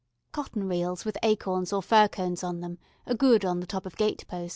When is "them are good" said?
2.61-3.45